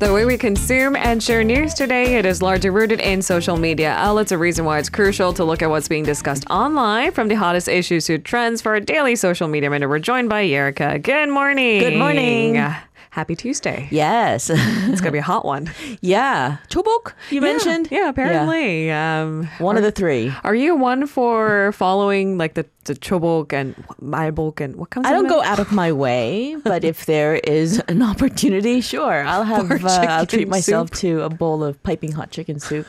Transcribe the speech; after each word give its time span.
The 0.00 0.14
way 0.14 0.24
we 0.24 0.38
consume 0.38 0.96
and 0.96 1.22
share 1.22 1.44
news 1.44 1.74
today, 1.74 2.16
it 2.16 2.24
is 2.24 2.40
largely 2.40 2.70
rooted 2.70 3.00
in 3.00 3.20
social 3.20 3.58
media 3.58 3.92
uh, 3.92 3.96
outlets. 3.96 4.32
A 4.32 4.38
reason 4.38 4.64
why 4.64 4.78
it's 4.78 4.88
crucial 4.88 5.34
to 5.34 5.44
look 5.44 5.60
at 5.60 5.68
what's 5.68 5.88
being 5.88 6.04
discussed 6.04 6.46
online 6.48 7.12
from 7.12 7.28
the 7.28 7.34
hottest 7.34 7.68
issues 7.68 8.06
to 8.06 8.16
trends 8.16 8.62
for 8.62 8.72
our 8.72 8.80
daily 8.80 9.14
social 9.14 9.46
media 9.46 9.68
minute. 9.68 9.90
We're 9.90 9.98
joined 9.98 10.30
by 10.30 10.46
Yerika. 10.46 11.02
Good 11.02 11.28
morning. 11.28 11.80
Good 11.80 11.98
morning. 11.98 12.54
Happy 13.12 13.34
Tuesday. 13.34 13.88
Yes. 13.90 14.50
It's 14.50 15.00
gonna 15.00 15.10
be 15.10 15.18
a 15.18 15.22
hot 15.34 15.44
one. 15.44 15.68
yeah. 16.00 16.58
Chobok, 16.68 17.12
you 17.30 17.40
mentioned? 17.40 17.88
Yeah, 17.90 18.08
apparently. 18.08 18.88
Um, 18.92 19.48
One 19.58 19.76
of 19.76 19.82
the 19.82 19.90
three. 19.90 20.32
are 20.44 20.54
you 20.54 20.76
one 20.76 21.08
for 21.08 21.72
following 21.72 22.38
like 22.38 22.54
the, 22.54 22.66
the 22.84 22.94
chobok 22.94 23.52
and 23.52 23.74
malbok 24.00 24.60
and 24.60 24.76
what 24.76 24.90
comes? 24.90 25.08
I 25.08 25.10
don't 25.12 25.26
go 25.26 25.42
out 25.42 25.58
of 25.58 25.72
my 25.72 25.90
way, 25.90 26.54
but 26.62 26.84
if 26.84 27.06
there 27.06 27.34
is 27.34 27.80
an 27.88 28.00
opportunity, 28.00 28.80
sure, 28.80 29.24
I'll 29.24 29.42
have 29.54 29.72
uh, 29.84 29.88
I'll 30.08 30.24
treat 30.26 30.46
myself 30.46 30.90
soup. 30.90 30.98
to 31.00 31.22
a 31.22 31.28
bowl 31.30 31.64
of 31.64 31.82
piping 31.82 32.12
hot 32.12 32.30
chicken 32.30 32.60
soup. 32.60 32.86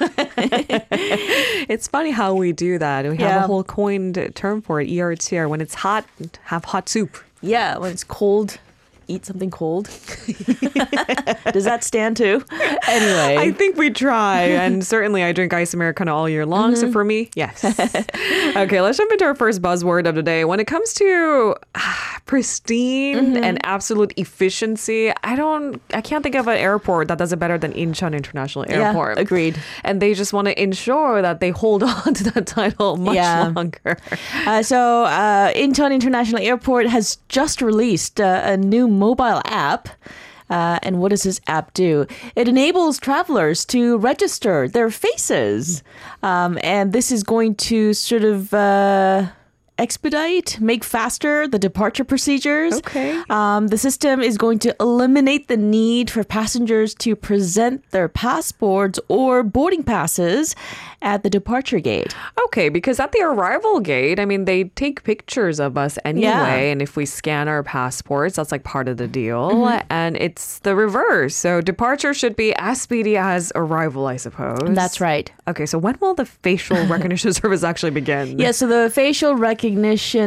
It's 1.68 1.88
funny 1.88 2.12
how 2.12 2.36
we 2.36 2.52
do 2.52 2.78
that. 2.78 3.06
We 3.06 3.10
have 3.18 3.20
Yeah. 3.20 3.44
a 3.44 3.48
whole 3.48 3.64
coined 3.64 4.32
term 4.36 4.62
for 4.62 4.80
it, 4.82 4.88
ERTR. 4.88 5.50
When 5.50 5.62
it's 5.62 5.74
hot, 5.74 6.06
have 6.44 6.66
hot 6.66 6.90
soup. 6.90 7.18
yeah, 7.42 7.78
when 7.78 7.92
it's 7.92 8.04
cold, 8.04 8.60
eat 9.12 9.26
something 9.26 9.52
cold. 9.52 9.86
Does 11.54 11.66
that 11.66 11.84
stand 11.84 12.18
too? 12.18 12.44
Anyway. 12.88 13.38
I 13.38 13.52
think 13.52 13.78
we 13.78 13.90
try, 13.90 14.42
and 14.44 14.86
certainly 14.86 15.24
I 15.24 15.32
drink 15.32 15.54
ice 15.54 15.74
Americano 15.74 16.16
all 16.16 16.30
year 16.30 16.46
long. 16.46 16.76
So 16.76 16.92
for 16.92 17.04
me, 17.04 17.30
yes. 17.36 17.64
okay, 18.56 18.82
let's 18.82 18.98
jump 18.98 19.12
into 19.12 19.26
our 19.26 19.36
first 19.36 19.62
buzzword 19.62 20.08
of 20.08 20.16
the 20.16 20.24
day. 20.24 20.46
When 20.46 20.60
it 20.60 20.68
comes 20.68 20.94
to 20.96 21.56
ah, 21.76 22.20
pristine 22.26 23.38
and 23.38 23.60
absolute 23.66 24.14
efficiency, 24.18 25.12
I 25.24 25.36
don't, 25.36 25.82
I 25.94 26.02
can't 26.02 26.24
think 26.24 26.36
of 26.36 26.48
an 26.48 26.58
airport 26.58 27.08
that 27.10 27.18
does 27.18 27.34
it 27.34 27.40
better 27.40 27.58
than 27.58 27.74
Incheon 27.74 28.14
International 28.14 28.66
Yeah, 28.68 28.88
Airport. 28.90 29.18
agreed. 29.20 29.60
And 29.84 30.02
they 30.02 30.14
just 30.14 30.34
want 30.34 30.48
to 30.48 30.62
ensure 30.62 31.22
that 31.22 31.40
they 31.40 31.50
hold 31.52 31.84
on 32.06 32.14
to 32.14 32.24
that 32.32 32.48
title 32.48 32.98
much 32.98 33.16
Yeah. 33.16 33.52
longer. 33.56 33.98
Uh, 34.46 34.64
so, 34.64 35.04
uh, 35.06 35.52
Incheon 35.54 35.94
International 35.94 36.42
Airport 36.42 36.88
has 36.88 37.18
just 37.30 37.62
released 37.62 38.20
uh, 38.22 38.42
a 38.44 38.58
new 38.58 38.88
mobile 39.08 39.42
app. 39.46 39.90
Uh, 40.50 40.78
and 40.84 41.00
what 41.00 41.10
does 41.12 41.24
this 41.24 41.40
app 41.48 41.74
do? 41.74 42.06
It 42.36 42.48
enables 42.48 43.00
travelers 43.00 43.64
to 43.74 43.98
register 43.98 44.68
their 44.68 44.90
faces. 44.90 45.82
Um, 46.24 46.60
and 46.62 46.92
this 46.92 47.10
is 47.10 47.24
going 47.24 47.56
to 47.72 47.94
sort 47.94 48.26
of 48.26 48.54
uh, 48.54 49.30
expedite, 49.82 50.62
make 50.62 50.84
faster 50.84 51.48
the 51.48 51.58
departure 51.58 52.04
procedures. 52.04 52.76
Okay. 52.76 53.20
Um, 53.30 53.68
the 53.68 53.78
system 53.78 54.22
is 54.22 54.38
going 54.38 54.60
to 54.60 54.76
eliminate 54.80 55.48
the 55.48 55.58
need 55.58 56.12
for 56.12 56.24
passengers 56.24 56.94
to 56.96 57.16
present 57.16 57.90
their 57.90 58.08
passports 58.08 59.00
or 59.08 59.42
boarding 59.42 59.82
passes 59.84 60.56
at 61.02 61.24
the 61.24 61.30
departure 61.32 61.80
gate. 61.80 62.16
Okay, 62.46 62.70
because 62.70 63.00
at 63.00 63.12
the 63.12 63.22
arrival 63.22 63.80
gate, 63.80 64.20
I 64.20 64.26
mean, 64.26 64.46
they 64.46 64.66
take 64.66 65.04
pictures 65.04 65.60
of 65.60 65.78
us 65.78 65.98
anyway. 66.06 66.28
Yeah. 66.28 66.56
And 66.72 66.82
if 66.82 66.96
we 66.96 67.08
scan 67.08 67.48
our 67.48 67.64
passports, 67.64 68.36
that's 68.36 68.52
like 68.52 68.64
part 68.64 68.88
of 68.88 68.98
the 68.98 69.08
deal. 69.08 69.50
Mm-hmm. 69.50 69.88
And 69.90 70.16
it's 70.18 70.60
the 70.60 70.76
reverse. 70.76 71.36
So 71.36 71.60
departure 71.60 72.14
should 72.14 72.36
be 72.36 72.54
as 72.58 72.80
speedy 72.80 73.18
as 73.18 73.52
arrival, 73.56 74.06
I 74.06 74.18
suppose. 74.18 74.60
That's 74.76 75.02
right. 75.02 75.32
Okay, 75.48 75.66
so 75.66 75.80
when 75.80 75.98
will 76.00 76.14
the 76.14 76.26
facial 76.26 76.86
recognition 76.86 77.34
service 77.34 77.64
actually 77.64 77.92
begin? 77.92 78.38
Yeah, 78.38 78.52
so 78.52 78.68
the 78.68 78.92
facial 78.92 79.36
recognition 79.36 79.71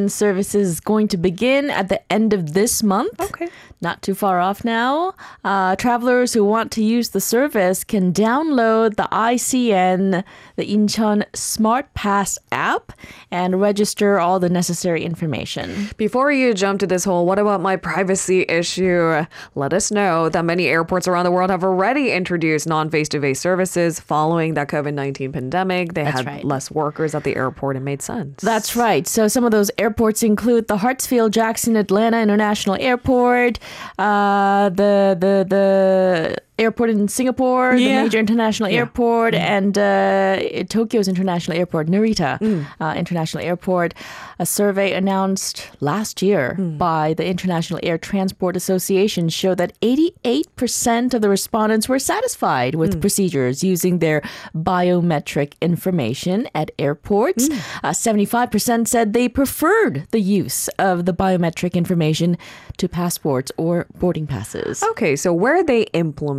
service 0.09 0.55
is 0.55 0.81
going 0.81 1.09
to 1.09 1.17
begin 1.17 1.71
at 1.71 1.89
the 1.89 2.01
end 2.13 2.33
of 2.33 2.55
this 2.55 2.83
month. 2.83 3.21
Okay. 3.21 3.49
Not 3.85 4.01
too 4.01 4.15
far 4.15 4.41
off 4.41 4.65
now. 4.65 5.15
Uh, 5.45 5.77
travelers 5.77 6.33
who 6.33 6.43
want 6.43 6.73
to 6.73 6.83
use 6.83 7.11
the 7.11 7.21
service 7.21 7.85
can 7.85 8.15
download 8.15 8.97
the 8.97 9.07
ICN, 9.13 10.25
the 10.57 10.65
Incheon 10.65 11.25
Smart 11.35 11.93
Pass 11.93 12.39
app, 12.51 12.93
and 13.31 13.61
register 13.61 14.19
all 14.19 14.41
the 14.41 14.49
necessary 14.49 15.05
information. 15.05 15.91
Before 15.99 16.33
you 16.33 16.55
jump 16.55 16.81
to 16.81 16.87
this 16.87 17.05
whole 17.05 17.27
what 17.27 17.39
about 17.39 17.61
my 17.61 17.77
privacy 17.77 18.47
issue, 18.49 19.27
let 19.55 19.75
us 19.75 19.91
know 19.91 20.31
that 20.31 20.47
many 20.47 20.67
airports 20.67 21.07
around 21.07 21.25
the 21.25 21.31
world 21.31 21.51
have 21.51 21.63
already 21.63 22.11
introduced 22.11 22.67
non 22.67 22.89
face 22.89 23.11
to 23.11 23.21
face 23.21 23.39
services 23.39 24.01
following 24.01 24.55
that 24.55 24.69
COVID 24.69 24.95
19 24.95 25.33
pandemic. 25.33 25.93
They 25.93 26.05
That's 26.05 26.21
had 26.21 26.27
right. 26.27 26.45
less 26.45 26.71
workers 26.71 27.15
at 27.15 27.25
the 27.25 27.37
airport 27.37 27.77
and 27.77 27.85
made 27.85 28.01
sense. 28.01 28.41
That's 28.41 28.75
right. 28.75 29.07
So 29.07 29.29
some 29.29 29.45
of 29.45 29.51
those 29.51 29.71
airports 29.77 30.23
include 30.23 30.69
the 30.69 30.79
Hartsfield 30.79 31.33
Jackson 31.33 31.77
Atlanta 31.77 32.19
International 32.21 32.77
Airport, 32.81 33.59
uh, 33.99 34.69
the 34.71 35.17
the 35.19 35.47
the 35.49 36.44
airport 36.59 36.91
in 36.91 37.09
Singapore, 37.09 37.75
Yeah. 37.75 37.97
the 37.99 38.03
major 38.05 38.19
international 38.19 38.69
airport, 38.71 39.35
and 39.35 39.77
uh, 39.77 40.39
Tokyo's 40.69 41.09
international 41.09 41.57
airport, 41.59 41.89
Narita 41.89 42.39
uh, 42.81 42.95
International 42.97 43.43
Airport. 43.45 43.95
A 44.39 44.47
survey 44.47 44.93
announced 44.93 45.71
last 45.81 46.23
year 46.23 46.55
by 46.79 47.15
the 47.15 47.27
International 47.27 47.79
Air 47.83 47.99
Transport 47.99 48.57
Association 48.57 49.29
showed 49.29 49.59
that 49.59 49.73
88% 49.81 51.15
of 51.15 51.21
the 51.23 51.29
respondents 51.29 51.89
were 51.89 51.99
satisfied 51.99 52.75
with 52.75 53.01
procedures 53.01 53.63
using 53.65 53.99
their 54.01 54.23
biometric 54.55 55.55
information 55.61 56.49
at 56.55 56.71
airports. 56.79 57.49
Uh, 57.83 57.91
75% 57.91 58.89
said 58.89 59.13
they 59.13 59.29
preferred 59.29 60.07
the 60.11 60.21
use 60.21 60.69
of 60.79 61.05
the 61.07 61.13
biometric 61.15 61.75
information 61.75 62.37
to 62.77 62.89
passports 62.89 63.53
or 63.57 63.87
boarding 63.99 64.27
passes. 64.27 64.83
Okay, 64.83 65.15
so 65.17 65.33
where 65.33 65.57
are 65.57 65.65
they 65.65 65.83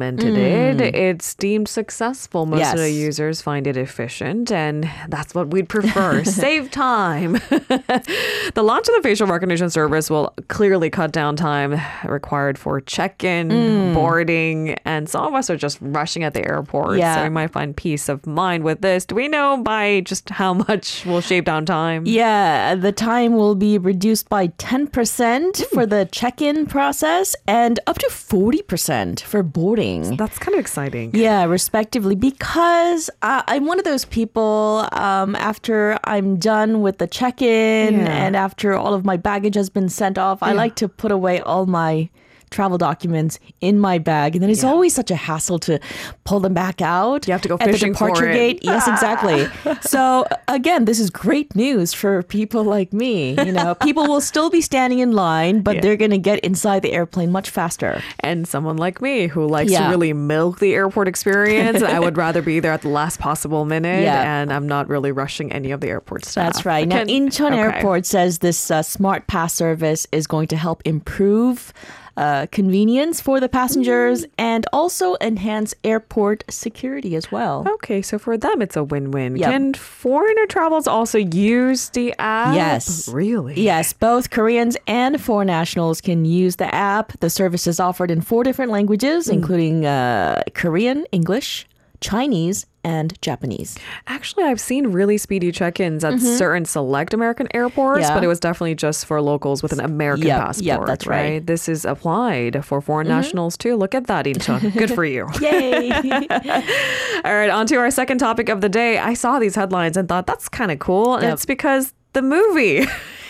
implemented 0.08 0.82
it, 0.82 0.94
mm. 0.94 0.98
it's 0.98 1.34
deemed 1.36 1.68
successful. 1.68 2.46
Most 2.46 2.74
of 2.74 2.80
the 2.80 2.92
users 2.92 3.42
find 3.42 3.68
it 3.68 3.78
efficient, 3.78 4.52
and 4.52 4.90
that's 5.08 5.36
what 5.36 5.50
we'd 5.50 5.70
prefer. 5.70 6.24
Save 6.26 6.72
time. 6.72 7.34
the 7.50 8.62
launch 8.64 8.88
of 8.88 8.96
the 8.96 9.02
facial 9.04 9.28
recognition 9.28 9.70
service 9.70 10.10
will 10.10 10.34
clearly 10.48 10.90
cut 10.90 11.12
down 11.12 11.36
time 11.36 11.80
required 12.06 12.58
for 12.58 12.82
check 12.82 13.24
in, 13.24 13.50
mm. 13.50 13.94
boarding, 13.94 14.74
and 14.86 15.10
some 15.10 15.26
of 15.26 15.34
us 15.34 15.50
are 15.50 15.58
just 15.58 15.78
rushing 15.82 16.24
at 16.24 16.34
the 16.34 16.46
airport. 16.46 16.98
Yeah. 16.98 17.16
So 17.16 17.24
we 17.24 17.30
might 17.30 17.52
find 17.52 17.76
peace 17.76 18.10
of 18.10 18.26
mind 18.26 18.64
with 18.64 18.82
this. 18.82 19.06
Do 19.06 19.16
we 19.16 19.28
know 19.28 19.58
by 19.58 20.02
just 20.02 20.30
how 20.30 20.54
much 20.54 21.06
we'll 21.06 21.22
shave 21.22 21.46
down 21.46 21.66
time? 21.66 22.04
Yeah, 22.06 22.76
the 22.76 22.92
time 22.92 23.36
will 23.36 23.56
be 23.56 23.78
reduced 23.78 24.30
by 24.30 24.48
10% 24.50 25.58
hmm. 25.58 25.64
for 25.74 25.86
the 25.86 26.08
check 26.12 26.42
in 26.42 26.66
process 26.66 27.36
and 27.48 27.80
up 27.88 27.98
to 28.00 28.08
40% 28.08 29.22
for 29.22 29.44
boarding. 29.44 29.95
That's 30.04 30.38
kind 30.40 30.56
of 30.56 30.60
exciting. 30.60 31.12
Yeah, 31.14 31.46
respectively, 31.46 32.16
because 32.16 33.10
uh, 33.22 33.44
I'm 33.48 33.66
one 33.66 33.80
of 33.80 33.86
those 33.86 34.06
people. 34.06 34.88
Um, 34.92 35.36
after 35.36 35.98
I'm 36.04 36.38
done 36.38 36.82
with 36.82 36.98
the 36.98 37.08
check-in 37.08 38.00
Yeah. 38.00 38.26
and 38.26 38.36
after 38.36 38.74
all 38.74 38.94
of 38.94 39.06
my 39.06 39.18
baggage 39.18 39.56
has 39.56 39.70
been 39.70 39.90
sent 39.90 40.18
off, 40.18 40.42
I 40.42 40.54
like 40.54 40.76
to 40.76 40.88
put 40.88 41.12
away 41.12 41.42
all 41.42 41.66
my 41.66 42.10
travel 42.56 42.78
documents 42.78 43.38
in 43.60 43.78
my 43.80 43.98
bag, 44.00 44.36
and 44.36 44.42
then 44.42 44.50
it's 44.50 44.64
always 44.64 44.96
such 44.96 45.12
a 45.12 45.16
hassle 45.16 45.60
to 45.60 45.80
pull 46.24 46.40
them 46.40 46.54
back 46.54 46.82
out. 46.82 47.28
You 47.28 47.34
have 47.34 47.42
to 47.42 47.50
go 47.50 47.58
at 47.60 47.70
the 47.72 47.78
departure 47.78 48.32
gate. 48.32 48.60
Yes, 48.64 48.88
exactly. 48.88 49.48
so 49.82 50.26
again, 50.48 50.86
this 50.86 51.00
is 51.00 51.10
great 51.10 51.54
news 51.56 51.94
for 51.94 52.24
people 52.24 52.64
like 52.64 52.94
me. 52.94 53.36
You 53.46 53.52
know, 53.52 53.76
people 53.76 54.08
will 54.08 54.22
still 54.22 54.50
be 54.50 54.62
standing 54.62 55.00
in 55.00 55.12
line, 55.12 55.62
but 55.62 55.76
Yeah. 55.76 55.82
they're 55.82 55.98
going 55.98 56.12
to 56.12 56.18
get 56.18 56.40
inside 56.40 56.82
the 56.82 56.94
airplane 56.94 57.32
much 57.32 57.50
faster. 57.50 58.02
and 58.22 58.48
someone 58.48 58.78
like 58.78 59.02
me 59.02 59.28
who 59.28 59.46
likes 59.46 59.72
to 59.74 59.88
really 59.90 60.14
milk 60.14 60.60
the 60.60 60.74
airport 60.74 61.08
experience. 61.08 61.82
I 61.84 62.00
would 62.00 62.18
rather 62.26 62.42
be 62.42 62.60
there 62.62 62.72
at 62.72 62.82
the 62.82 62.90
last 62.90 63.20
possible 63.20 63.66
minute, 63.66 64.04
Yeah. 64.04 64.22
and 64.42 64.52
I'm 64.54 64.68
not 64.68 64.88
really 64.88 65.12
rushing 65.12 65.52
any 65.52 65.72
of 65.72 65.82
the 65.82 65.90
airport 65.90 66.24
staff. 66.26 66.54
That's 66.54 66.66
right. 66.66 66.88
Now, 66.88 67.04
Incheon 67.04 67.52
okay. 67.52 67.60
Airport 67.60 68.06
says 68.06 68.40
this 68.40 68.72
uh, 68.72 68.82
smart 68.82 69.28
pass 69.28 69.54
service 69.54 70.08
is 70.12 70.26
going 70.28 70.48
to 70.48 70.58
help 70.58 70.82
improve 70.86 71.74
uh, 72.18 72.48
convenience 72.52 73.20
for 73.20 73.40
the 73.40 73.50
passengers 73.50 74.24
Mm. 74.26 74.30
and 74.38 74.66
also 74.72 75.16
enhance 75.20 75.74
airport 75.84 76.44
security 76.50 77.16
as 77.16 77.32
well. 77.32 77.66
Okay, 77.76 78.02
so 78.02 78.18
for 78.18 78.38
them, 78.38 78.62
it's 78.62 78.78
a 78.78 78.84
win-win. 78.84 79.36
Yep. 79.36 79.52
Can 79.52 79.74
foreigner 79.74 80.46
travels 80.48 80.88
also 80.88 81.18
use 81.18 81.90
the 81.90 82.14
app? 82.20 82.56
Yes. 82.56 83.08
really. 83.10 83.60
Yes, 83.60 83.92
both 83.94 84.30
Koreans 84.30 84.78
and 84.88 85.20
foreign 85.20 85.48
nationals 85.48 86.00
can 86.02 86.24
use 86.26 86.56
the 86.56 86.74
app. 86.74 87.20
The 87.20 87.30
service 87.30 87.68
is 87.68 87.80
offered 87.80 88.10
in 88.12 88.22
four 88.22 88.44
different 88.44 88.72
languages, 88.72 89.28
Mm. 89.28 89.34
including 89.34 89.86
uh, 89.86 90.44
Korean, 90.54 91.06
English, 91.12 91.68
Chinese, 92.02 92.66
and 92.86 93.20
Japanese. 93.22 93.78
Actually, 94.06 94.44
I've 94.46 94.60
seen 94.60 94.88
really 94.88 95.18
speedy 95.18 95.52
check-ins 95.52 96.04
at 96.04 96.20
certain 96.20 96.66
select 96.66 97.14
American 97.16 97.48
airports, 97.56 98.02
Mm-hmm. 98.02 98.10
Yeah. 98.10 98.14
but 98.14 98.24
it 98.24 98.28
was 98.28 98.40
definitely 98.40 98.76
just 98.76 99.06
for 99.08 99.20
locals 99.22 99.64
with 99.64 99.74
an 99.74 99.80
American 99.80 100.28
Yep, 100.28 100.40
passport. 100.40 100.66
yep, 100.66 100.86
that's 100.86 101.08
right. 101.08 101.38
Mm-hmm. 101.40 101.46
This 101.46 101.68
is 101.68 101.84
applied 101.84 102.64
for 102.64 102.82
foreign 102.82 103.08
nationals 103.08 103.58
too. 103.58 103.76
Look 103.76 103.96
at 103.96 104.06
that, 104.08 104.26
Incheon. 104.26 104.72
Good 104.78 104.92
for 104.94 105.04
you. 105.04 105.28
Yay! 105.42 105.90
All 107.26 107.34
right, 107.34 107.50
on 107.50 107.66
to 107.68 107.76
our 107.78 107.90
second 107.92 108.20
topic 108.20 108.50
of 108.50 108.62
the 108.62 108.70
day. 108.70 109.00
I 109.00 109.14
saw 109.16 109.40
these 109.40 109.56
headlines 109.56 109.98
and 109.98 110.08
thought 110.08 110.28
that's 110.28 110.48
kind 110.48 110.72
of 110.72 110.80
cool. 110.80 111.16
And 111.16 111.24
Yep. 111.24 111.34
it's 111.34 111.46
because 111.46 111.94
the 112.14 112.22
movie 112.22 112.86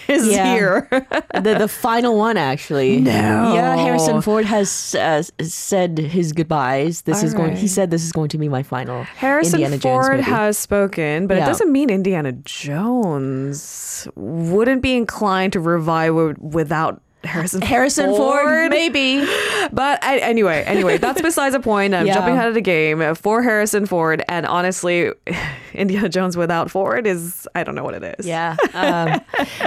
is 0.07 0.27
Yeah. 0.27 0.53
here. 0.53 0.87
the 1.33 1.55
the 1.59 1.67
final 1.67 2.17
one 2.17 2.37
actually. 2.37 2.99
No. 3.05 3.53
Yeah, 3.53 3.75
Harrison 3.75 4.21
Ford 4.21 4.45
has 4.45 4.95
uh, 4.95 5.23
said 5.41 5.97
his 5.97 6.33
goodbyes. 6.33 7.03
This 7.03 7.23
is 7.23 7.33
going. 7.33 7.55
He 7.55 7.67
said 7.67 7.91
this 7.91 8.03
is 8.03 8.11
going 8.11 8.29
to 8.29 8.37
be 8.37 8.49
my 8.49 8.63
final 8.63 9.03
Harrison 9.03 9.55
Indiana 9.61 9.77
Jones 9.77 10.05
Ford 10.07 10.19
has 10.21 10.57
spoken, 10.57 11.27
but 11.27 11.37
it 11.37 11.41
doesn't 11.41 11.71
mean 11.71 11.89
Indiana 11.89 12.31
Jones 12.33 14.07
wouldn't 14.15 14.81
be 14.81 14.95
inclined 14.95 15.53
to 15.53 15.59
revive 15.59 16.15
it 16.17 16.37
without 16.39 17.01
Harrison 17.25 17.61
Harrison 17.73 18.09
Ford, 18.15 18.69
maybe. 18.71 19.25
But 19.71 20.03
I, 20.03 20.19
anyway, 20.19 20.63
anyway, 20.65 20.97
that's 20.97 21.21
besides 21.21 21.53
the 21.55 21.59
point. 21.59 21.93
I'm 21.93 22.05
Yeah. 22.15 22.15
jumping 22.15 22.35
ahead 22.35 22.47
of 22.47 22.53
the 22.53 22.61
game 22.61 23.15
for 23.15 23.41
Harrison 23.41 23.85
Ford, 23.85 24.23
and 24.29 24.45
honestly, 24.45 25.11
Indiana 25.73 26.07
Jones 26.09 26.37
without 26.37 26.69
Ford 26.71 27.05
is 27.07 27.47
I 27.55 27.63
don't 27.63 27.75
know 27.75 27.83
what 27.83 27.95
it 27.95 28.15
is. 28.19 28.25
Yeah. 28.27 28.55
Um, 28.73 29.21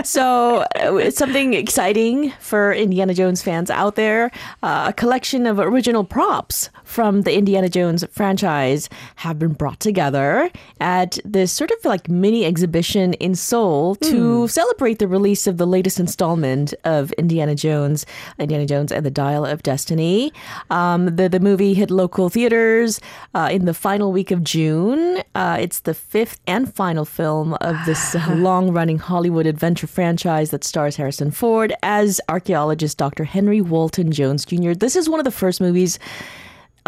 so 0.04 0.64
uh, 0.76 1.10
something 1.10 1.54
exciting 1.54 2.30
for 2.40 2.72
Indiana 2.72 3.12
Jones 3.14 3.42
fans 3.42 3.70
out 3.70 3.96
there. 3.96 4.30
Uh, 4.62 4.86
a 4.88 4.92
collection 4.92 5.46
of 5.46 5.58
original 5.58 6.04
props 6.04 6.70
from 6.84 7.22
the 7.22 7.34
Indiana 7.36 7.68
Jones 7.68 8.04
franchise 8.10 8.88
have 9.16 9.38
been 9.38 9.52
brought 9.52 9.80
together 9.80 10.50
at 10.80 11.18
this 11.24 11.52
sort 11.52 11.70
of 11.70 11.84
like 11.84 12.08
mini 12.08 12.44
exhibition 12.44 13.14
in 13.14 13.34
Seoul 13.34 13.94
to 13.96 14.48
celebrate 14.48 14.98
the 14.98 15.08
release 15.08 15.46
of 15.46 15.56
the 15.58 15.66
latest 15.66 16.00
installment 16.00 16.72
of 16.84 17.12
Indiana 17.12 17.47
Jones, 17.54 18.06
Indiana 18.38 18.66
Jones 18.66 18.92
and 18.92 19.04
the 19.04 19.10
Dial 19.10 19.44
of 19.44 19.62
Destiny. 19.62 20.32
Um, 20.70 21.16
the 21.16 21.28
the 21.28 21.40
movie 21.40 21.74
hit 21.74 21.90
local 21.90 22.28
theaters 22.28 23.00
uh, 23.34 23.48
in 23.50 23.64
the 23.64 23.74
final 23.74 24.12
week 24.12 24.30
of 24.30 24.42
June. 24.44 25.22
Uh, 25.34 25.56
it's 25.60 25.80
the 25.80 25.94
fifth 25.94 26.40
and 26.46 26.72
final 26.74 27.04
film 27.04 27.54
of 27.54 27.76
this 27.86 28.14
long 28.30 28.72
running 28.72 28.98
Hollywood 28.98 29.46
adventure 29.46 29.86
franchise 29.86 30.50
that 30.50 30.64
stars 30.64 30.96
Harrison 30.96 31.30
Ford 31.30 31.72
as 31.82 32.20
archaeologist 32.28 32.98
Dr. 32.98 33.24
Henry 33.24 33.60
Walton 33.60 34.12
Jones 34.12 34.44
Jr. 34.44 34.72
This 34.72 34.96
is 34.96 35.08
one 35.08 35.20
of 35.20 35.24
the 35.24 35.30
first 35.30 35.60
movies 35.60 35.98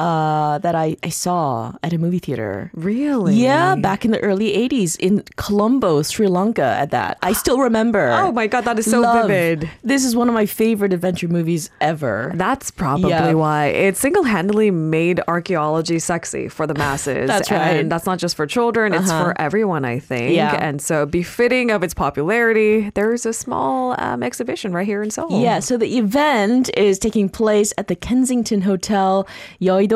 uh, 0.01 0.59
that 0.59 0.75
I, 0.75 0.97
I 1.03 1.11
saw 1.11 1.75
at 1.83 1.93
a 1.93 1.99
movie 1.99 2.19
theater. 2.19 2.71
Really? 2.75 3.35
Yeah, 3.37 3.75
back 3.77 4.05
in 4.05 4.11
the 4.11 4.21
early 4.21 4.51
80s 4.69 4.99
in 4.99 5.23
Colombo, 5.37 6.03
Sri 6.03 6.27
Lanka 6.27 6.63
at 6.83 6.91
that. 6.97 7.19
I 7.23 7.33
still 7.43 7.59
remember. 7.69 8.09
Oh 8.31 8.33
my 8.33 8.47
god, 8.47 8.65
that 8.65 8.79
is 8.79 8.89
so 8.91 9.01
Love. 9.01 9.27
vivid. 9.29 9.69
This 9.83 10.05
is 10.05 10.15
one 10.15 10.29
of 10.29 10.35
my 10.35 10.47
favorite 10.47 10.93
adventure 10.93 11.27
movies 11.29 11.71
ever. 11.81 12.33
That's 12.35 12.71
probably 12.71 13.11
Yeah. 13.11 13.33
why 13.35 13.67
it 13.87 13.97
single-handedly 13.97 14.71
made 14.71 15.19
archaeology 15.27 15.99
sexy 15.99 16.49
for 16.49 16.65
the 16.67 16.75
masses. 16.75 17.27
That's 17.33 17.51
right. 17.51 17.77
And 17.81 17.91
that's 17.93 18.07
not 18.07 18.19
just 18.25 18.37
for 18.37 18.47
children; 18.47 18.93
it's 18.95 19.11
Uh-huh. 19.11 19.25
for 19.25 19.41
everyone, 19.41 19.85
I 19.85 19.99
think. 19.99 20.29
Yeah. 20.37 20.55
And 20.67 20.81
so, 20.89 21.07
befitting 21.07 21.67
of 21.75 21.83
its 21.83 21.95
popularity, 22.05 22.91
there's 22.95 23.25
a 23.27 23.33
small 23.33 23.95
um, 23.99 24.23
exhibition 24.23 24.73
right 24.77 24.87
here 24.93 25.03
in 25.03 25.11
Seoul. 25.11 25.41
Yeah, 25.43 25.59
so 25.61 25.73
the 25.77 25.93
event 26.05 26.65
is 26.77 26.99
taking 27.07 27.29
place 27.29 27.71
at 27.81 27.87
the 27.91 27.97
Kensington 28.09 28.61
Hotel, 28.71 29.27
Yeouido, 29.61 29.90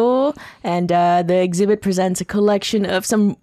and 0.63 0.91
uh, 0.93 1.23
the 1.23 1.37
exhibit 1.43 1.83
presents 1.83 2.21
a 2.21 2.25
collection 2.25 2.85
of 2.87 3.05
some 3.07 3.37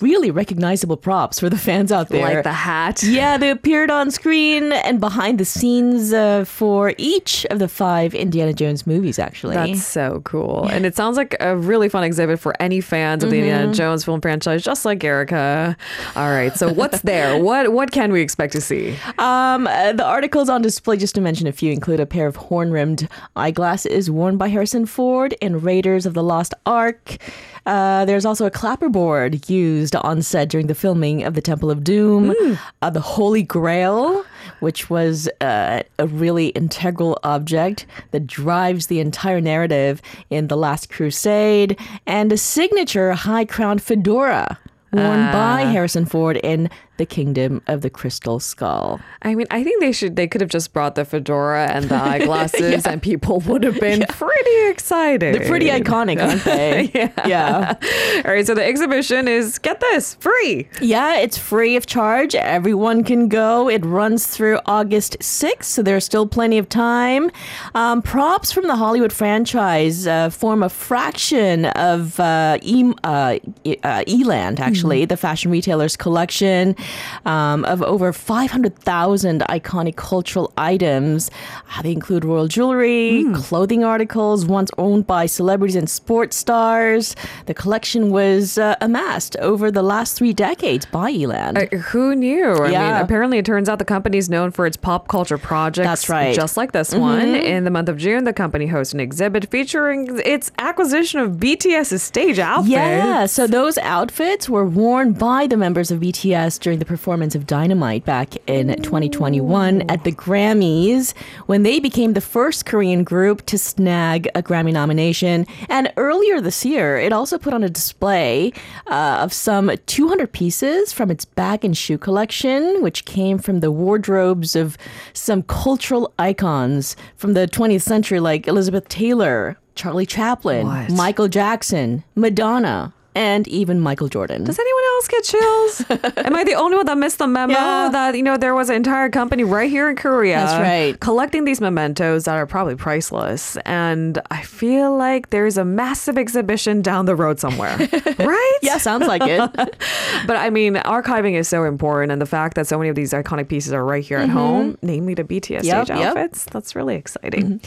really 0.00 0.30
recognizable 0.30 0.96
props 0.96 1.40
for 1.40 1.48
the 1.48 1.58
fans 1.58 1.92
out 1.92 2.08
there. 2.08 2.22
like 2.24 2.42
the 2.44 2.52
hat. 2.52 3.02
Yeah, 3.02 3.36
they 3.38 3.50
appeared 3.50 3.90
on 3.90 4.10
screen 4.10 4.72
and 4.72 5.00
behind 5.00 5.38
the 5.38 5.44
scenes 5.44 6.12
uh, 6.12 6.44
for 6.44 6.92
each 6.98 7.44
of 7.50 7.58
the 7.58 7.68
five 7.68 8.14
Indiana 8.14 8.52
Jones 8.52 8.86
movies, 8.86 9.18
actually. 9.18 9.54
That's 9.54 9.84
so 9.84 10.20
cool. 10.24 10.66
And 10.68 10.84
it 10.86 10.96
sounds 10.96 11.16
like 11.16 11.36
a 11.40 11.56
really 11.56 11.88
fun 11.88 12.04
exhibit 12.04 12.40
for 12.40 12.54
any 12.60 12.80
fans 12.80 13.22
of 13.24 13.30
the 13.30 13.36
Mm-hmm. 13.36 13.44
Indiana 13.48 13.74
Jones 13.74 14.04
film 14.04 14.20
franchise, 14.20 14.62
just 14.64 14.84
like 14.84 15.04
Erica. 15.04 15.76
All 16.16 16.30
right. 16.30 16.56
So 16.56 16.72
what's 16.72 17.02
there? 17.02 17.36
What 17.46 17.72
what 17.72 17.90
can 17.92 18.12
we 18.12 18.20
expect 18.22 18.52
to 18.54 18.60
see? 18.60 18.96
Um, 19.18 19.66
uh, 19.66 19.92
the 19.92 20.04
articles 20.04 20.48
on 20.48 20.62
display, 20.62 20.96
just 20.96 21.14
to 21.16 21.20
mention 21.20 21.46
a 21.46 21.52
few, 21.52 21.70
include 21.70 22.00
a 22.00 22.06
pair 22.06 22.26
of 22.26 22.34
horn-rimmed 22.36 23.08
eyeglasses 23.36 24.10
worn 24.10 24.36
by 24.36 24.48
Harrison 24.48 24.86
Ford 24.86 25.34
in 25.40 25.60
Raiders 25.76 26.06
of 26.06 26.14
the 26.14 26.22
Lost 26.22 26.54
Ark. 26.64 27.18
Uh, 27.66 28.06
there's 28.06 28.24
also 28.24 28.46
a 28.46 28.50
clapperboard 28.50 29.50
used 29.50 29.94
on 29.96 30.22
set 30.22 30.48
during 30.48 30.68
the 30.68 30.74
filming 30.74 31.22
of 31.22 31.34
the 31.34 31.42
Temple 31.42 31.70
of 31.70 31.84
Doom. 31.84 32.34
Uh, 32.80 32.88
the 32.88 33.00
Holy 33.00 33.42
Grail, 33.42 34.24
which 34.60 34.88
was 34.88 35.28
uh, 35.42 35.82
a 35.98 36.06
really 36.06 36.48
integral 36.48 37.18
object 37.24 37.84
that 38.12 38.26
drives 38.26 38.86
the 38.86 39.00
entire 39.00 39.42
narrative 39.42 40.00
in 40.30 40.48
The 40.48 40.56
Last 40.56 40.88
Crusade, 40.88 41.78
and 42.06 42.32
a 42.32 42.38
signature 42.38 43.12
high-crowned 43.12 43.82
fedora 43.82 44.58
worn 44.92 45.30
by 45.30 45.60
Harrison 45.62 46.06
Ford 46.06 46.38
in 46.42 46.70
The 46.96 47.06
Kingdom 47.06 47.62
of 47.66 47.82
the 47.82 47.90
Crystal 47.90 48.40
Skull. 48.40 49.00
I 49.22 49.34
mean, 49.34 49.46
I 49.50 49.62
think 49.62 49.80
they 49.80 49.92
should 49.92 50.16
they 50.16 50.26
could 50.26 50.40
have 50.40 50.50
just 50.50 50.72
brought 50.72 50.94
the 50.94 51.04
fedora 51.04 51.66
and 51.66 51.86
the 51.86 51.94
eyeglasses 51.94 52.86
and 52.90 53.02
people 53.02 53.40
would 53.40 53.62
have 53.64 53.78
been 53.80 54.04
pretty 54.08 54.68
excited. 54.70 55.34
They're 55.34 55.48
pretty 55.48 55.66
iconic, 55.68 56.22
aren't 56.22 56.44
they? 56.44 56.90
Yeah. 56.94 57.26
Yeah. 57.26 58.22
All 58.24 58.32
right, 58.32 58.46
so 58.46 58.54
the 58.54 58.64
exhibition 58.64 59.28
is 59.28 59.58
get 59.58 59.80
this, 59.80 60.14
free. 60.14 60.68
Yeah, 60.80 61.16
it's 61.16 61.36
free 61.36 61.76
of 61.76 61.86
charge. 61.86 62.34
Everyone 62.34 63.04
can 63.04 63.28
go. 63.28 63.68
It 63.68 63.84
runs 63.84 64.26
through 64.26 64.58
August 64.66 65.18
6th, 65.18 65.64
so 65.64 65.82
there's 65.82 66.04
still 66.04 66.26
plenty 66.26 66.58
of 66.58 66.68
time. 66.68 67.30
Um, 67.74 68.00
props 68.02 68.52
from 68.52 68.66
the 68.68 68.76
Hollywood 68.76 69.12
franchise 69.12 70.06
uh, 70.06 70.30
form 70.30 70.62
a 70.62 70.68
fraction 70.68 71.66
of 71.66 72.18
uh, 72.20 72.58
e- 72.62 72.92
uh, 73.04 73.38
E- 73.64 73.76
uh, 73.82 74.04
E-Land, 74.06 74.60
actually, 74.60 75.04
the 75.04 75.16
fashion 75.16 75.50
retailer's 75.50 75.96
collection 75.96 76.74
um, 77.24 77.64
of 77.64 77.82
over 77.82 78.12
500,000 78.12 79.40
iconic 79.48 79.96
cultural 79.96 80.52
items. 80.56 81.30
Uh, 81.76 81.82
they 81.82 81.92
include 81.92 82.24
royal 82.24 82.48
jewelry, 82.48 83.24
clothing 83.34 83.84
articles 83.84 84.46
once 84.46 84.70
owned 84.78 85.06
by 85.06 85.26
celebrities 85.26 85.76
and 85.76 85.88
sports 85.90 86.36
stars. 86.36 87.14
The 87.46 87.54
collection 87.54 88.10
was 88.10 88.58
uh, 88.58 88.76
amassed 88.80 89.36
over 89.38 89.70
the 89.70 89.82
last 89.82 90.16
three 90.16 90.32
decades 90.32 90.86
by 90.86 91.10
E-Land. 91.10 91.58
Uh, 91.58 91.66
who 91.78 92.14
knew? 92.14 92.52
I 92.54 92.60
mean, 92.62 92.72
Yeah. 92.72 93.00
apparently 93.00 93.38
it 93.38 93.44
turns 93.44 93.68
out 93.68 93.78
the 93.78 93.84
company 93.84 94.18
is 94.18 94.28
known 94.28 94.50
for 94.50 94.66
its 94.66 94.76
pop 94.76 95.08
culture 95.08 95.38
projects. 95.38 95.86
That's 95.86 96.08
right. 96.08 96.26
Mm-hmm. 96.28 96.34
Just 96.40 96.56
like 96.56 96.72
this 96.72 96.94
one. 96.94 97.34
In 97.34 97.64
the 97.64 97.70
month 97.70 97.88
of 97.88 97.96
June, 97.96 98.24
the 98.24 98.32
company 98.32 98.66
hosts 98.66 98.94
an 98.94 99.00
exhibit 99.00 99.50
featuring 99.50 100.18
its 100.24 100.50
acquisition 100.58 101.20
of 101.20 101.32
BTS's 101.32 102.02
stage 102.02 102.38
outfits. 102.38 102.70
Yeah, 102.70 103.26
so 103.26 103.46
those 103.46 103.78
outfits 103.78 104.48
were 104.48 104.64
worn 104.64 105.12
by 105.12 105.46
the 105.46 105.56
members 105.56 105.90
of 105.90 106.00
BTS 106.00 106.58
during 106.60 106.75
the 106.78 106.84
performance 106.84 107.34
of 107.34 107.46
Dynamite 107.46 108.04
back 108.04 108.36
in 108.46 108.68
2021 108.82 109.82
at 109.90 110.04
the 110.04 110.12
Grammys 110.12 111.14
when 111.46 111.62
they 111.62 111.80
became 111.80 112.12
the 112.12 112.20
first 112.20 112.66
Korean 112.66 113.04
group 113.04 113.44
to 113.46 113.58
snag 113.58 114.28
a 114.34 114.42
Grammy 114.42 114.72
nomination. 114.72 115.46
And 115.68 115.92
earlier 115.96 116.40
this 116.40 116.64
year, 116.64 116.96
it 116.98 117.12
also 117.12 117.38
put 117.38 117.52
on 117.54 117.62
a 117.64 117.68
display 117.68 118.52
uh, 118.86 119.18
of 119.22 119.32
some 119.32 119.70
200 119.86 120.32
pieces 120.32 120.92
from 120.92 121.10
its 121.10 121.24
bag 121.24 121.64
and 121.64 121.76
shoe 121.76 121.98
collection, 121.98 122.82
which 122.82 123.04
came 123.04 123.38
from 123.38 123.60
the 123.60 123.70
wardrobes 123.70 124.54
of 124.56 124.76
some 125.12 125.42
cultural 125.42 126.12
icons 126.18 126.96
from 127.16 127.32
the 127.34 127.46
20th 127.46 127.82
century, 127.82 128.20
like 128.20 128.46
Elizabeth 128.46 128.88
Taylor. 128.88 129.56
Charlie 129.74 130.06
Chaplin, 130.06 130.66
What? 130.66 130.90
Michael 130.90 131.28
Jackson, 131.28 132.02
Madonna, 132.14 132.94
and 133.16 133.48
even 133.48 133.80
Michael 133.80 134.08
Jordan. 134.08 134.44
Does 134.44 134.58
anyone 134.58 134.82
else 134.94 135.08
get 135.08 135.24
chills? 135.24 135.84
Am 136.26 136.36
I 136.36 136.44
the 136.44 136.54
only 136.54 136.76
one 136.76 136.84
that 136.86 136.98
missed 136.98 137.18
the 137.18 137.26
memo 137.26 137.52
Yeah. 137.56 137.88
that 137.90 138.14
you 138.14 138.22
know 138.22 138.36
there 138.36 138.54
was 138.54 138.68
an 138.68 138.76
entire 138.76 139.08
company 139.08 139.42
right 139.42 139.70
here 139.70 139.88
in 139.88 139.96
Korea 139.96 140.36
That's 140.36 140.60
right. 140.60 141.00
collecting 141.00 141.44
these 141.44 141.60
mementos 141.60 142.24
that 142.26 142.36
are 142.36 142.46
probably 142.46 142.76
priceless? 142.76 143.56
And 143.64 144.20
I 144.30 144.42
feel 144.42 144.96
like 144.96 145.30
there's 145.30 145.56
a 145.56 145.64
massive 145.64 146.18
exhibition 146.18 146.82
down 146.82 147.06
the 147.06 147.16
road 147.16 147.40
somewhere, 147.40 147.76
right? 148.18 148.58
yeah, 148.62 148.76
sounds 148.78 149.06
like 149.06 149.22
it. 149.24 149.40
But 150.26 150.36
I 150.36 150.50
mean, 150.50 150.74
archiving 150.74 151.34
is 151.34 151.48
so 151.48 151.64
important, 151.64 152.12
and 152.12 152.20
the 152.20 152.26
fact 152.26 152.54
that 152.56 152.66
so 152.66 152.76
many 152.78 152.88
of 152.90 152.96
these 152.96 153.12
iconic 153.12 153.48
pieces 153.48 153.72
are 153.72 153.84
right 153.84 154.04
here 154.04 154.18
at 154.18 154.28
home, 154.28 154.76
namely 154.82 155.14
the 155.14 155.24
BTS 155.24 155.46
Mm-hmm. 155.46 155.66
Yep, 155.66 155.86
stage 155.86 155.88
yep. 155.88 156.08
Mm-hmm. 156.08 156.18
outfits, 156.18 156.44
that's 156.46 156.74
really 156.76 156.96
exciting. 156.96 157.60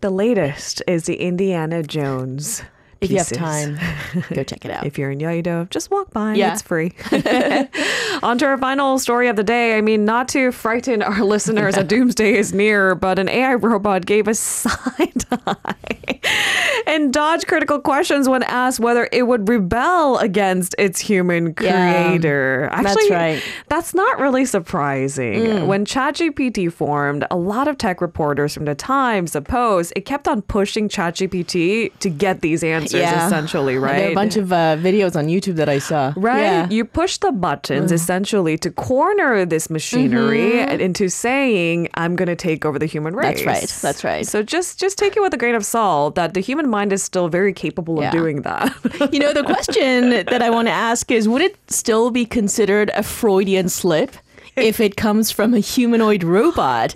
The 0.00 0.10
latest 0.10 0.82
is 0.86 1.04
the 1.04 1.16
Indiana 1.16 1.82
Jones. 1.82 2.62
If 3.02 3.10
you 3.10 3.18
have 3.18 3.28
time, 3.32 3.78
go 4.34 4.42
check 4.44 4.64
it 4.64 4.70
out. 4.70 4.86
If 4.86 4.98
you're 4.98 5.10
in 5.10 5.18
Yeouido, 5.18 5.68
just 5.70 5.90
walk 5.90 6.10
by. 6.12 6.34
Yeah. 6.34 6.52
It's 6.52 6.62
free. 6.62 6.92
On 8.22 8.38
to 8.38 8.46
our 8.46 8.58
final 8.58 8.98
story 8.98 9.28
of 9.28 9.36
the 9.36 9.42
day. 9.42 9.76
I 9.76 9.80
mean, 9.80 10.04
not 10.04 10.28
to 10.28 10.52
frighten 10.52 11.02
our 11.02 11.22
listeners 11.24 11.76
a 11.76 11.84
doomsday 11.84 12.34
is 12.34 12.52
near, 12.52 12.94
but 12.94 13.18
an 13.18 13.28
AI 13.28 13.54
robot 13.54 14.06
gave 14.06 14.28
a 14.28 14.34
side 14.34 15.24
eye 15.32 16.20
and 16.86 17.12
dodged 17.12 17.46
critical 17.46 17.80
questions 17.80 18.28
when 18.28 18.42
asked 18.44 18.80
whether 18.80 19.08
it 19.12 19.26
would 19.26 19.48
rebel 19.48 20.18
against 20.18 20.74
its 20.78 21.00
human 21.00 21.54
Yeah. 21.60 22.06
creator. 22.06 22.68
That's 22.72 22.86
Actually, 22.96 23.10
right. 23.10 23.42
That's 23.68 23.94
not 23.94 24.20
really 24.20 24.44
surprising. 24.44 25.40
Mm. 25.42 25.66
When 25.66 25.84
ChatGPT 25.84 26.72
formed, 26.72 27.24
a 27.30 27.36
lot 27.36 27.66
of 27.68 27.78
tech 27.78 28.00
reporters 28.00 28.54
from 28.54 28.64
the 28.66 28.74
Times, 28.74 29.32
the 29.32 29.42
Post, 29.42 29.92
it 29.96 30.02
kept 30.04 30.28
on 30.28 30.42
pushing 30.42 30.88
ChatGPT 30.88 31.92
to 32.00 32.10
get 32.10 32.40
these 32.40 32.62
answers. 32.62 32.91
Yeah. 33.00 33.26
essentially, 33.26 33.76
right? 33.76 33.96
There 33.96 34.08
are 34.08 34.12
a 34.12 34.14
bunch 34.14 34.36
of 34.36 34.52
uh, 34.52 34.76
videos 34.76 35.16
on 35.16 35.26
YouTube 35.26 35.56
that 35.56 35.68
I 35.68 35.78
saw. 35.78 36.12
Right? 36.16 36.42
Yeah. 36.42 36.68
You 36.70 36.84
push 36.84 37.18
the 37.18 37.32
buttons 37.32 37.92
essentially 37.92 38.58
to 38.58 38.70
corner 38.70 39.44
this 39.44 39.70
machinery 39.70 40.60
into 40.60 41.08
saying, 41.08 41.88
I'm 41.94 42.16
going 42.16 42.28
to 42.28 42.36
take 42.36 42.64
over 42.64 42.78
the 42.78 42.86
human 42.86 43.14
race. 43.14 43.40
Mm-hmm. 43.40 43.46
That's 43.46 43.62
right. 43.62 43.80
That's 43.82 44.04
right. 44.04 44.26
So 44.26 44.42
just 44.42 44.78
just 44.78 44.98
take 44.98 45.16
it 45.16 45.20
with 45.20 45.34
a 45.34 45.36
grain 45.36 45.54
of 45.54 45.64
salt 45.64 46.14
that 46.16 46.34
the 46.34 46.40
human 46.40 46.68
mind 46.68 46.92
is 46.92 47.02
still 47.02 47.28
very 47.28 47.52
capable 47.52 48.02
of 48.02 48.10
doing 48.12 48.42
that. 48.42 48.74
You 49.12 49.18
know, 49.18 49.32
the 49.32 49.42
question 49.42 50.10
that 50.32 50.42
I 50.42 50.50
want 50.50 50.68
to 50.68 50.72
ask 50.72 51.10
is 51.10 51.28
would 51.28 51.42
it 51.42 51.56
still 51.70 52.10
be 52.10 52.24
considered 52.24 52.90
a 52.94 53.02
Freudian 53.02 53.68
slip 53.68 54.16
if 54.56 54.80
it 54.80 54.96
comes 54.96 55.30
from 55.30 55.54
a 55.54 55.58
humanoid 55.58 56.24
robot? 56.24 56.94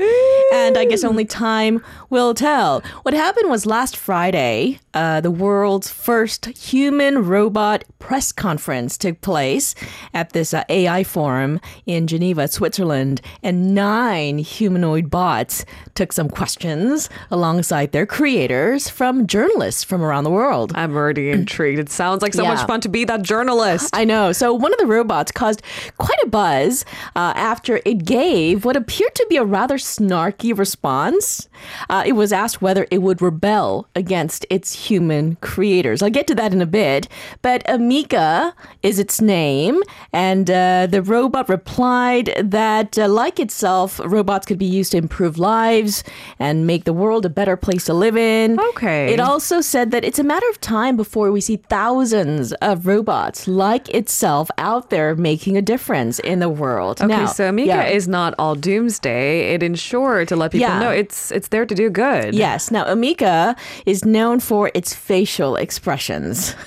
And 0.53 0.77
I 0.79 0.85
guess 0.85 1.05
only 1.05 1.25
time 1.25 1.83
will 2.11 2.35
tell. 2.35 2.83
What 3.03 3.15
happened 3.15 3.51
was 3.51 3.67
last 3.67 3.97
Friday, 3.97 4.81
uh, 4.95 5.21
the 5.21 5.31
world's 5.31 5.91
first 5.91 6.47
human 6.47 7.25
robot 7.27 7.85
press 7.99 8.33
conference 8.33 8.97
took 8.97 9.21
place 9.21 9.75
at 10.15 10.33
this 10.33 10.55
uh, 10.55 10.65
AI 10.69 11.03
forum 11.05 11.61
in 11.87 12.07
Geneva, 12.07 12.49
Switzerland, 12.49 13.21
and 13.43 13.75
nine 13.75 14.39
humanoid 14.39 15.11
bots 15.11 15.65
took 15.95 16.13
some 16.13 16.29
questions 16.29 17.09
alongside 17.31 17.93
their 17.93 18.07
creators 18.07 18.89
from 18.89 19.27
journalists 19.27 19.83
from 19.85 20.03
around 20.03 20.25
the 20.25 20.31
world. 20.31 20.73
I'm 20.75 20.95
already 20.95 21.31
intrigued. 21.39 21.79
It 21.79 21.91
sounds 21.91 22.23
like 22.23 22.35
so 22.35 22.43
Yeah. 22.43 22.55
much 22.55 22.67
fun 22.67 22.81
to 22.83 22.89
be 22.89 23.05
that 23.05 23.23
journalist. 23.23 23.91
I 23.95 24.05
know. 24.05 24.33
So 24.33 24.55
one 24.55 24.73
of 24.73 24.79
the 24.79 24.87
robots 24.87 25.33
caused 25.33 25.63
quite 25.99 26.19
a 26.23 26.29
buzz 26.29 26.85
uh, 27.17 27.33
after 27.37 27.81
it 27.85 28.05
gave 28.05 28.65
what 28.65 28.77
appeared 28.77 29.15
to 29.17 29.27
be 29.29 29.37
a 29.37 29.45
rather 29.45 29.77
snarky 29.77 30.57
response. 30.57 31.49
Uh, 31.91 31.96
it 32.05 32.13
was 32.13 32.33
asked 32.33 32.61
whether 32.61 32.87
it 32.91 32.99
would 33.03 33.23
rebel 33.23 33.89
against 33.95 34.45
its 34.51 34.89
human 34.89 35.37
creators. 35.37 36.03
I'll 36.03 36.11
get 36.11 36.27
to 36.27 36.35
that 36.35 36.53
in 36.53 36.61
a 36.61 36.67
bit. 36.67 37.09
But 37.43 37.65
Ameca 37.67 38.53
is 38.83 38.99
its 38.99 39.21
name, 39.21 39.81
and 40.13 40.51
uh, 40.51 40.87
the 40.87 41.03
robot 41.03 41.49
replied 41.49 42.35
that, 42.43 42.99
uh, 42.99 43.09
like 43.09 43.39
itself, 43.41 44.01
robots 44.05 44.47
could 44.47 44.59
be 44.59 44.67
used 44.67 44.93
to 44.93 44.99
improve 44.99 45.39
lives 45.39 46.03
and 46.39 46.67
make 46.67 46.85
the 46.85 46.93
world 46.93 47.25
a 47.25 47.31
better 47.31 47.57
place 47.57 47.85
to 47.87 47.95
live 47.95 48.17
in. 48.17 48.59
Okay. 48.61 49.13
It 49.13 49.21
also 49.21 49.61
said 49.61 49.91
that 49.93 50.05
it's 50.05 50.19
a 50.19 50.25
matter 50.25 50.49
of 50.51 50.61
time 50.61 50.97
before 50.97 51.31
we 51.33 51.41
see 51.41 51.57
thousands 51.69 52.53
of 52.55 52.87
robots 52.87 53.47
like 53.49 53.89
itself 53.95 54.51
out 54.59 54.91
there 54.91 55.15
making 55.15 55.57
a 55.57 55.63
difference 55.63 56.19
in 56.21 56.41
the 56.41 56.49
world. 56.49 57.01
Okay, 57.01 57.09
Now, 57.09 57.27
so 57.27 57.51
Mika 57.53 57.69
yeah. 57.69 57.85
is 57.87 58.07
not 58.09 58.35
all 58.39 58.55
doomsday. 58.55 59.55
It 59.55 59.63
ensured 59.63 60.29
to 60.29 60.37
let 60.37 60.53
people 60.53 60.69
Yeah. 60.69 60.79
know 60.81 60.91
it's 60.91 61.31
it's 61.31 61.49
there 61.49 61.65
to 61.67 61.75
do 61.75 61.86
good. 61.91 62.35
Yes. 62.35 62.71
Now, 62.71 62.85
Ameca 62.85 63.57
is 63.85 64.05
known 64.05 64.41
for 64.41 64.71
its 64.75 64.95
facial 64.95 65.57
expressions. 65.57 66.55
Yay. 66.55 66.67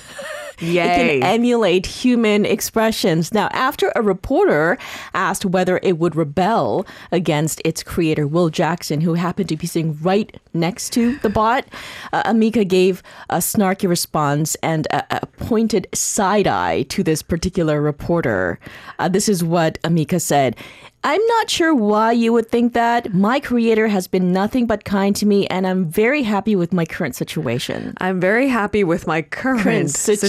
It 0.60 1.20
can 1.22 1.22
emulate 1.22 1.86
human 1.86 2.44
expressions. 2.44 3.32
Now, 3.32 3.48
after 3.52 3.90
a 3.96 4.02
reporter 4.02 4.76
asked 5.14 5.46
whether 5.46 5.80
it 5.82 5.96
would 5.96 6.14
rebel 6.14 6.86
against 7.10 7.62
its 7.64 7.82
creator, 7.82 8.26
Will 8.26 8.50
Jackson, 8.50 9.00
who 9.00 9.14
happened 9.14 9.48
to 9.48 9.56
be 9.56 9.66
sitting 9.66 9.98
right 10.02 10.38
next 10.52 10.92
to 10.92 11.16
the 11.20 11.30
bot, 11.30 11.64
uh, 12.12 12.30
Ameca 12.30 12.68
gave 12.68 13.02
a 13.30 13.38
snarky 13.38 13.88
response 13.88 14.54
and 14.56 14.86
a, 14.90 15.22
a 15.22 15.26
pointed 15.26 15.86
side 15.94 16.46
eye 16.46 16.82
to 16.90 17.02
this 17.02 17.22
particular 17.22 17.80
reporter. 17.80 18.60
Uh, 18.98 19.08
this 19.08 19.30
is 19.30 19.42
what 19.42 19.80
Ameca 19.82 20.20
said. 20.20 20.56
I'm 21.02 21.24
not 21.26 21.48
sure 21.48 21.74
why 21.74 22.12
you 22.12 22.32
would 22.34 22.50
think 22.50 22.74
that. 22.74 23.14
My 23.14 23.40
creator 23.40 23.88
has 23.88 24.06
been 24.06 24.32
nothing 24.32 24.66
but 24.66 24.84
kind 24.84 25.16
to 25.16 25.24
me, 25.26 25.46
and 25.46 25.66
I'm 25.66 25.86
very 25.90 26.22
happy 26.22 26.54
with 26.54 26.72
my 26.74 26.84
current 26.84 27.16
situation. 27.16 27.94
I'm 28.02 28.20
very 28.20 28.48
happy 28.48 28.84
with 28.84 29.06
my 29.06 29.22
current, 29.22 29.62
Current 29.62 29.90
situation. 29.90 30.28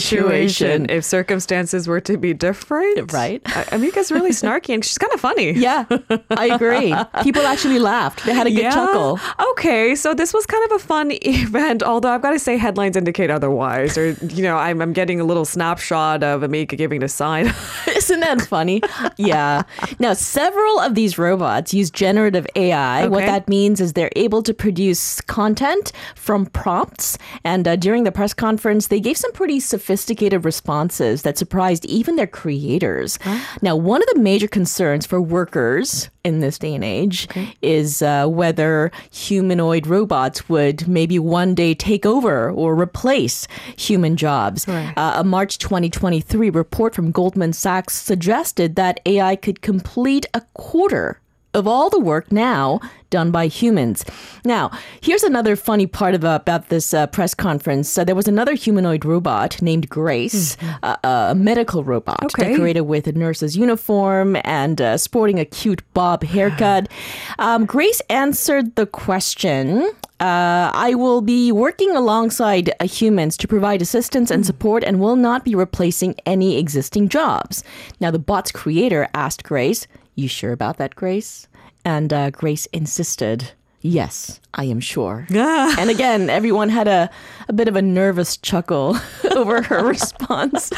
situation. 0.49 0.89
If 0.89 1.03
circumstances 1.03 1.87
were 1.89 1.99
to 2.01 2.17
be 2.17 2.33
different, 2.33 3.11
Right. 3.11 3.41
I- 3.47 3.63
Ameca's 3.75 4.11
really 4.13 4.31
snarky 4.31 4.73
and 4.73 4.83
she's 4.85 4.97
kind 4.97 5.11
of 5.13 5.19
funny. 5.19 5.51
Yeah, 5.61 5.85
I 6.31 6.47
agree. 6.47 6.93
People 7.21 7.43
actually 7.43 7.77
laughed. 7.79 8.25
They 8.25 8.33
had 8.33 8.47
a 8.47 8.51
good 8.51 8.71
chuckle. 8.71 9.19
Okay, 9.51 9.93
so 9.95 10.13
this 10.13 10.33
was 10.33 10.45
kind 10.45 10.63
of 10.71 10.71
a 10.77 10.79
fun 10.79 11.11
event, 11.21 11.83
although 11.83 12.09
I've 12.09 12.21
got 12.21 12.31
to 12.31 12.39
say 12.39 12.55
headlines 12.57 12.95
indicate 12.95 13.29
otherwise. 13.29 13.97
Or, 13.97 14.11
you 14.11 14.41
know, 14.43 14.55
I'm, 14.57 14.81
I'm 14.81 14.93
getting 14.93 15.19
a 15.19 15.23
little 15.25 15.45
snapshot 15.45 16.23
of 16.23 16.41
Ameca 16.41 16.77
giving 16.77 17.03
a 17.03 17.09
sign. 17.09 17.53
Isn't 17.95 18.21
that 18.21 18.41
funny? 18.41 18.81
Yeah. 19.17 19.63
Now, 19.99 20.13
several 20.13 20.60
of 20.81 20.95
these 20.95 21.17
robots 21.17 21.73
use 21.73 21.91
generative 21.91 22.47
AI. 22.55 23.07
What 23.07 23.25
that 23.25 23.47
means 23.47 23.79
is 23.79 23.93
they're 23.93 24.11
able 24.15 24.43
to 24.43 24.53
produce 24.53 25.21
content 25.21 25.91
from 26.15 26.45
prompts. 26.47 27.17
And 27.43 27.67
uh, 27.67 27.75
during 27.75 28.03
the 28.03 28.11
press 28.11 28.33
conference, 28.33 28.87
they 28.87 28.99
gave 28.99 29.17
some 29.17 29.31
pretty 29.31 29.59
sophisticated 29.59 30.43
responses 30.45 31.21
that 31.21 31.37
surprised 31.37 31.85
even 31.85 32.15
their 32.15 32.27
creators. 32.27 33.19
Now, 33.61 33.75
one 33.75 34.01
of 34.01 34.09
the 34.13 34.19
major 34.19 34.47
concerns 34.47 35.05
for 35.05 35.21
workers 35.21 36.09
in 36.23 36.39
this 36.39 36.57
day 36.57 36.75
and 36.75 36.83
age 36.83 37.27
is 37.61 38.01
uh, 38.01 38.27
whether 38.27 38.91
humanoid 39.11 39.87
robots 39.87 40.47
would 40.49 40.87
maybe 40.87 41.17
one 41.19 41.55
day 41.55 41.73
take 41.73 42.05
over 42.05 42.49
or 42.49 42.79
replace 42.79 43.47
human 43.77 44.15
jobs. 44.15 44.67
Right. 44.67 44.93
Uh, 44.95 45.13
a 45.17 45.23
March 45.23 45.57
2023 45.57 46.49
report 46.49 46.93
from 46.93 47.11
Goldman 47.11 47.53
Sachs 47.53 47.95
suggested 47.95 48.75
that 48.75 48.99
AI 49.05 49.35
could 49.35 49.61
complete 49.61 50.25
a 50.33 50.41
quarter 50.53 51.19
of 51.53 51.67
all 51.67 51.89
the 51.89 51.99
work 51.99 52.31
now 52.31 52.79
done 53.11 53.29
by 53.29 53.45
humans. 53.45 54.03
Now, 54.43 54.71
here's 55.01 55.21
another 55.21 55.55
funny 55.55 55.85
part 55.85 56.15
about, 56.15 56.41
about 56.41 56.69
this 56.69 56.93
uh, 56.95 57.05
press 57.07 57.35
conference. 57.35 57.87
So 57.87 58.03
there 58.03 58.15
was 58.15 58.27
another 58.27 58.55
humanoid 58.55 59.05
robot 59.05 59.61
named 59.61 59.87
Grace, 59.89 60.57
uh, 60.81 60.95
a 61.03 61.35
medical 61.35 61.83
robot 61.83 62.23
Okay. 62.25 62.49
decorated 62.53 62.81
with 62.81 63.05
a 63.05 63.11
nurse's 63.11 63.55
uniform 63.55 64.35
and 64.43 64.81
uh, 64.81 64.97
sporting 64.97 65.37
a 65.39 65.45
cute 65.45 65.83
bob 65.93 66.23
haircut. 66.23 66.87
Um, 67.39 67.65
Grace 67.65 68.01
answered 68.09 68.75
the 68.75 68.85
question. 68.85 69.81
Uh, 70.19 70.69
I 70.73 70.93
will 70.95 71.21
be 71.21 71.51
working 71.51 71.95
alongside 71.95 72.69
uh, 72.79 72.85
humans 72.87 73.35
to 73.37 73.47
provide 73.47 73.81
assistance 73.81 74.29
and 74.31 74.45
support 74.45 74.83
and 74.83 74.99
will 74.99 75.15
not 75.15 75.43
be 75.43 75.55
replacing 75.55 76.15
any 76.25 76.57
existing 76.57 77.09
jobs. 77.09 77.63
Now, 77.99 78.11
the 78.11 78.19
bot's 78.19 78.51
creator 78.51 79.07
asked 79.13 79.43
Grace, 79.43 79.87
You 80.15 80.27
sure 80.27 80.51
about 80.51 80.77
that, 80.77 80.95
Grace? 80.95 81.47
And 81.83 82.13
uh, 82.13 82.29
Grace 82.29 82.65
insisted, 82.67 83.51
Yes, 83.83 84.39
I 84.53 84.65
am 84.65 84.79
sure. 84.79 85.25
and 85.31 85.89
again, 85.89 86.29
everyone 86.29 86.69
had 86.69 86.87
a, 86.87 87.09
a 87.49 87.53
bit 87.53 87.67
of 87.67 87.75
a 87.75 87.81
nervous 87.81 88.37
chuckle 88.37 88.95
over 89.35 89.63
her 89.63 89.83
response 89.87 90.69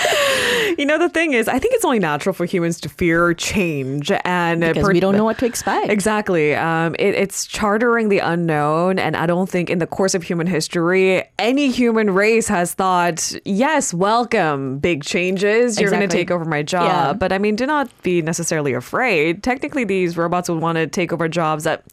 you 0.77 0.85
know, 0.85 0.97
the 0.97 1.09
thing 1.09 1.33
is, 1.33 1.47
I 1.47 1.59
think 1.59 1.73
it's 1.73 1.85
only 1.85 1.99
natural 1.99 2.33
for 2.33 2.45
humans 2.45 2.79
to 2.81 2.89
fear 2.89 3.33
change. 3.33 4.11
And 4.25 4.61
because 4.61 4.83
per- 4.83 4.91
we 4.93 4.99
don't 4.99 5.15
know 5.15 5.23
what 5.23 5.37
to 5.39 5.45
expect. 5.45 5.89
Exactly. 5.89 6.55
Um, 6.55 6.95
it, 6.99 7.15
it's 7.15 7.45
chartering 7.45 8.09
the 8.09 8.19
unknown. 8.19 8.99
And 8.99 9.15
I 9.15 9.25
don't 9.25 9.49
think 9.49 9.69
in 9.69 9.79
the 9.79 9.87
course 9.87 10.13
of 10.15 10.23
human 10.23 10.47
history, 10.47 11.23
any 11.39 11.69
human 11.71 12.09
race 12.11 12.47
has 12.47 12.73
thought, 12.73 13.33
yes, 13.45 13.93
welcome, 13.93 14.79
big 14.79 15.03
changes. 15.03 15.79
You're 15.79 15.89
going 15.91 16.07
to 16.07 16.15
take 16.15 16.31
over 16.31 16.45
my 16.45 16.63
job. 16.63 16.85
Yeah. 16.85 17.13
But 17.13 17.31
I 17.31 17.37
mean, 17.37 17.55
do 17.55 17.65
not 17.65 17.89
be 18.03 18.21
necessarily 18.21 18.73
afraid. 18.73 19.43
Technically, 19.43 19.83
these 19.83 20.17
robots 20.17 20.49
would 20.49 20.61
want 20.61 20.77
to 20.77 20.87
take 20.87 21.11
over 21.13 21.27
jobs 21.27 21.63
that 21.63 21.83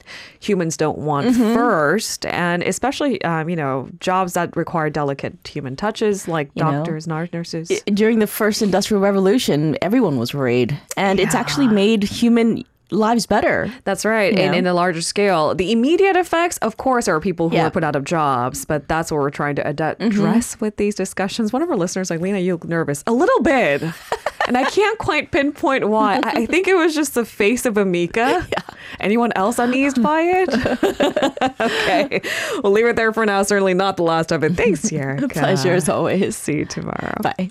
humans 0.41 0.77
don't 0.77 0.99
want 0.99 1.21
Mm-hmm. 1.21 1.55
first. 1.55 2.25
And 2.27 2.63
especially, 2.63 3.23
um, 3.23 3.49
you 3.49 3.55
know, 3.57 3.89
jobs 4.01 4.33
that 4.33 4.57
require 4.57 4.91
delicate 4.91 5.37
human 5.47 5.77
touches 5.77 6.27
like 6.27 6.51
You 6.55 6.63
doctors, 6.65 7.07
nar- 7.07 7.29
nurses. 7.33 7.71
during 7.87 8.19
the 8.21 8.27
first 8.27 8.63
industrial 8.71 9.03
revolution, 9.03 9.77
everyone 9.83 10.17
was 10.17 10.33
worried, 10.33 10.79
and 10.97 11.19
it's 11.19 11.35
actually 11.35 11.67
made 11.69 12.05
human 12.05 12.65
lives 12.93 13.27
better. 13.27 13.73
That's 13.85 14.05
right. 14.05 14.37
And 14.37 14.53
know? 14.53 14.59
in 14.59 14.67
a 14.67 14.75
larger 14.75 15.01
scale, 15.01 15.55
the 15.55 15.71
immediate 15.73 16.17
effects, 16.17 16.57
of 16.59 16.77
course, 16.77 17.09
are 17.09 17.21
people 17.21 17.49
who 17.49 17.55
Yeah. 17.55 17.61
Mm-hmm. 17.63 17.67
are 17.69 17.71
put 17.71 17.85
out 17.85 17.97
of 17.97 18.05
jobs, 18.05 18.65
but 18.65 18.89
that's 18.89 19.11
what 19.11 19.19
we're 19.19 19.31
trying 19.31 19.55
to 19.57 19.67
ad- 19.67 19.97
address 20.01 20.61
with 20.61 20.77
these 20.77 20.95
discussions. 20.95 21.53
One 21.53 21.63
of 21.63 21.71
our 21.71 21.77
listeners, 21.77 22.11
like 22.11 22.21
Lena, 22.21 22.39
you 22.39 22.55
look 22.55 22.65
nervous 22.65 23.05
a 23.07 23.13
little 23.13 23.43
bit. 23.43 23.83
and 24.49 24.57
I 24.57 24.65
can't 24.71 24.99
quite 24.99 25.31
pinpoint 25.31 25.89
why. 25.89 26.21
I, 26.25 26.47
think 26.47 26.67
it 26.67 26.75
was 26.75 26.95
just 26.95 27.15
the 27.15 27.25
face 27.25 27.65
of 27.65 27.75
Ameca. 27.75 28.51
Anyone 29.01 29.33
else 29.37 29.59
uneased 29.59 30.03
by 30.03 30.23
it? 30.23 30.49
okay. 31.61 32.21
We'll 32.63 32.73
leave 32.73 32.87
it 32.87 32.97
there 32.97 33.13
for 33.13 33.25
now. 33.25 33.43
Certainly 33.45 33.75
not 33.75 33.97
the 33.97 34.03
last 34.03 34.33
of 34.33 34.43
it. 34.43 34.55
Thanks, 34.55 34.81
Sierra. 34.81 35.29
Pleasure 35.29 35.75
as 35.75 35.89
always. 35.89 36.37
See 36.37 36.59
you 36.59 36.65
tomorrow. 36.65 37.15
Bye. 37.23 37.51